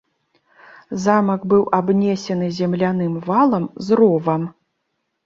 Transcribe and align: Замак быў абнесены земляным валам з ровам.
Замак 1.03 1.43
быў 1.51 1.63
абнесены 1.79 2.47
земляным 2.61 3.13
валам 3.27 3.69
з 3.89 3.99
ровам. 4.01 4.49